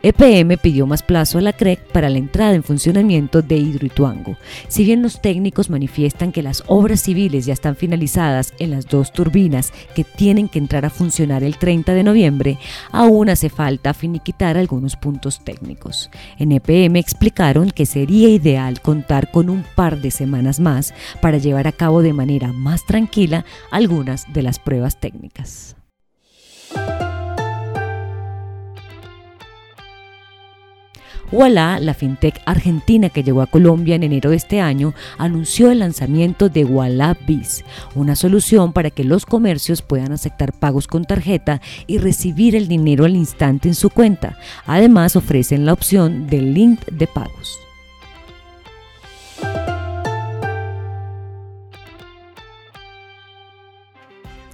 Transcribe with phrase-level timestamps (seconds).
[0.00, 4.36] EPM pidió más plazo a la CREC para la entrada en funcionamiento de Hidroituango.
[4.68, 9.12] Si bien los técnicos manifiestan que las obras civiles ya están finalizadas en las dos
[9.12, 12.58] turbinas que tienen que entrar a funcionar el 30 de noviembre,
[12.92, 16.10] aún hace falta finiquitar algunos puntos técnicos.
[16.38, 21.66] En EPM explicaron que sería ideal contar con un par de semanas más para llevar
[21.66, 25.78] a cabo de manera más tranquila algunas de las pruebas técnicas.
[31.30, 35.80] Walla, la fintech argentina que llegó a Colombia en enero de este año, anunció el
[35.80, 41.60] lanzamiento de Walla Biz, una solución para que los comercios puedan aceptar pagos con tarjeta
[41.86, 44.38] y recibir el dinero al instante en su cuenta.
[44.66, 47.58] Además, ofrecen la opción de link de pagos.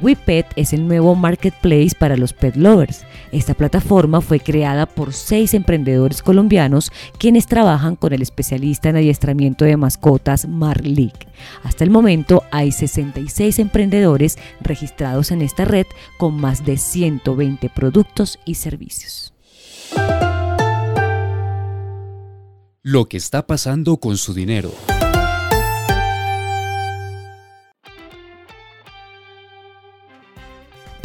[0.00, 3.04] WePet es el nuevo marketplace para los pet lovers.
[3.32, 9.64] Esta plataforma fue creada por seis emprendedores colombianos quienes trabajan con el especialista en adiestramiento
[9.64, 11.28] de mascotas Marlick.
[11.62, 18.38] Hasta el momento hay 66 emprendedores registrados en esta red con más de 120 productos
[18.44, 19.34] y servicios.
[22.82, 24.72] Lo que está pasando con su dinero.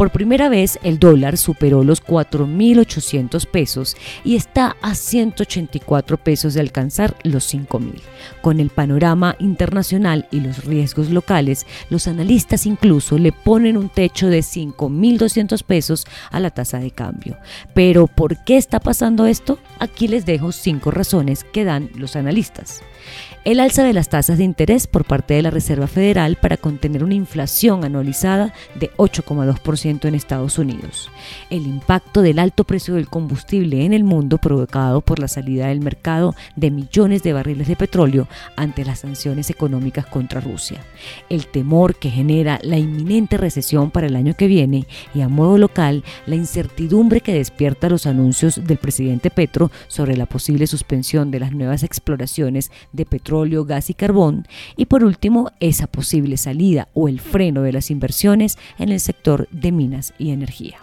[0.04, 6.60] Por primera vez el dólar superó los 4.800 pesos y está a 184 pesos de
[6.60, 8.02] alcanzar los 5.000.
[8.42, 14.28] Con el panorama internacional y los riesgos locales, los analistas incluso le ponen un techo
[14.28, 17.38] de 5.200 pesos a la tasa de cambio.
[17.74, 19.58] Pero ¿por qué está pasando esto?
[19.80, 22.82] Aquí les dejo cinco razones que dan los analistas.
[23.46, 27.04] El alza de las tasas de interés por parte de la Reserva Federal para contener
[27.04, 31.12] una inflación anualizada de 8,2% en Estados Unidos.
[31.50, 35.82] El impacto del alto precio del combustible en el mundo provocado por la salida del
[35.82, 40.80] mercado de millones de barriles de petróleo ante las sanciones económicas contra Rusia.
[41.28, 45.58] El temor que genera la inminente recesión para el año que viene y a modo
[45.58, 51.42] local la incertidumbre que despierta los anuncios del presidente Petro sobre la posible suspensión de
[51.42, 53.33] las nuevas exploraciones de petróleo
[53.66, 58.58] gas y carbón, y por último, esa posible salida o el freno de las inversiones
[58.78, 60.78] en el sector de minas y energía.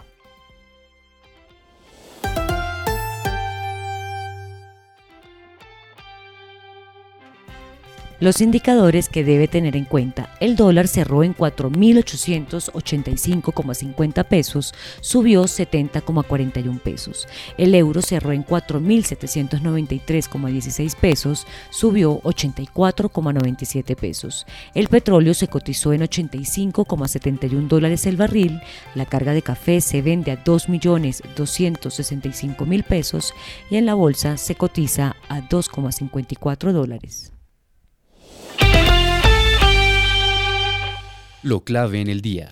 [8.21, 10.29] Los indicadores que debe tener en cuenta.
[10.39, 17.27] El dólar cerró en 4.885,50 pesos, subió 70,41 pesos.
[17.57, 24.45] El euro cerró en 4.793,16 pesos, subió 84,97 pesos.
[24.75, 28.61] El petróleo se cotizó en 85,71 dólares el barril.
[28.93, 33.33] La carga de café se vende a 2.265.000 pesos
[33.71, 37.33] y en la bolsa se cotiza a 2,54 dólares.
[41.43, 42.51] Lo clave en el día.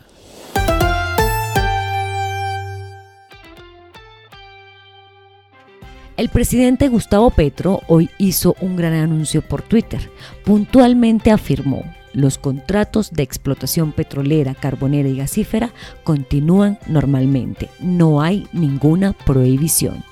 [6.18, 10.10] El presidente Gustavo Petro hoy hizo un gran anuncio por Twitter.
[10.44, 11.84] Puntualmente afirmó,
[12.14, 15.72] los contratos de explotación petrolera, carbonera y gasífera
[16.04, 17.70] continúan normalmente.
[17.80, 20.04] No hay ninguna prohibición.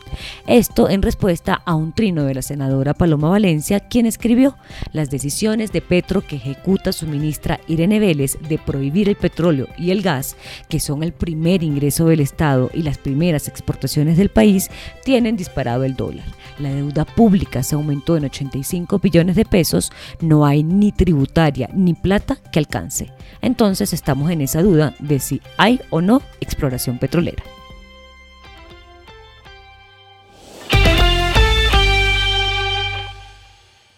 [0.47, 4.57] Esto en respuesta a un trino de la senadora Paloma Valencia, quien escribió
[4.91, 9.91] las decisiones de Petro que ejecuta su ministra Irene Vélez de prohibir el petróleo y
[9.91, 10.35] el gas,
[10.69, 14.69] que son el primer ingreso del Estado y las primeras exportaciones del país,
[15.03, 16.25] tienen disparado el dólar.
[16.59, 19.91] La deuda pública se aumentó en 85 billones de pesos,
[20.21, 23.11] no hay ni tributaria ni plata que alcance.
[23.41, 27.43] Entonces estamos en esa duda de si hay o no exploración petrolera.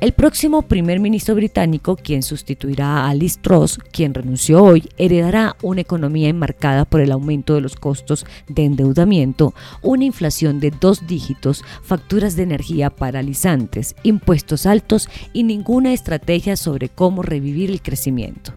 [0.00, 5.80] El próximo primer ministro británico, quien sustituirá a Liz Truss, quien renunció hoy, heredará una
[5.80, 11.64] economía enmarcada por el aumento de los costos de endeudamiento, una inflación de dos dígitos,
[11.82, 18.52] facturas de energía paralizantes, impuestos altos y ninguna estrategia sobre cómo revivir el crecimiento.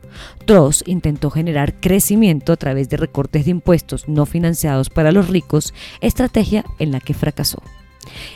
[0.46, 5.74] Truss intentó generar crecimiento a través de recortes de impuestos no financiados para los ricos,
[6.02, 7.64] estrategia en la que fracasó.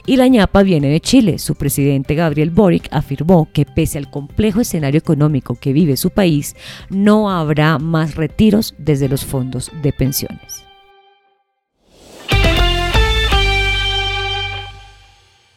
[0.06, 1.39] Y la ñapa viene de Chile.
[1.39, 6.56] Su presidente Gabriel Boric afirmó que pese al complejo escenario económico que vive su país,
[6.89, 10.66] no habrá más retiros desde los fondos de pensiones.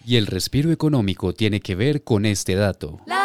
[0.08, 2.98] Y el respiro económico tiene que ver con este dato.
[3.04, 3.17] La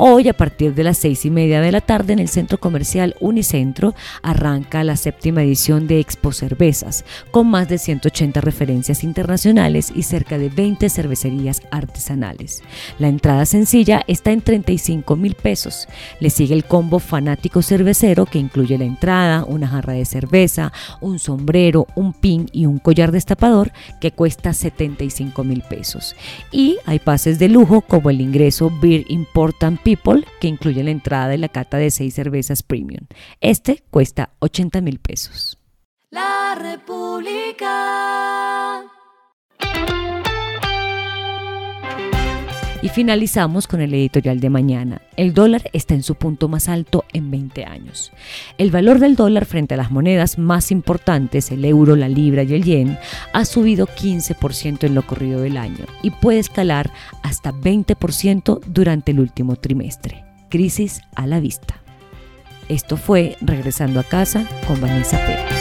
[0.00, 3.16] Hoy, a partir de las seis y media de la tarde, en el centro comercial
[3.18, 10.04] Unicentro, arranca la séptima edición de Expo Cervezas, con más de 180 referencias internacionales y
[10.04, 12.62] cerca de 20 cervecerías artesanales.
[13.00, 15.88] La entrada sencilla está en 35 mil pesos.
[16.20, 21.18] Le sigue el combo fanático cervecero, que incluye la entrada, una jarra de cerveza, un
[21.18, 26.14] sombrero, un pin y un collar destapador, que cuesta 75 mil pesos.
[26.52, 31.34] Y hay pases de lujo, como el ingreso Beer Important People, que incluye la entrada
[31.34, 33.06] y la cata de seis cervezas premium.
[33.40, 35.58] Este cuesta 80 mil pesos.
[36.10, 37.68] La República.
[42.80, 45.02] Y finalizamos con el editorial de mañana.
[45.16, 48.12] El dólar está en su punto más alto en 20 años.
[48.56, 52.54] El valor del dólar frente a las monedas más importantes, el euro, la libra y
[52.54, 52.96] el yen,
[53.32, 56.90] ha subido 15% en lo corrido del año y puede escalar
[57.24, 60.24] hasta 20% durante el último trimestre.
[60.48, 61.82] Crisis a la vista.
[62.68, 65.57] Esto fue Regresando a casa con Vanessa Pérez.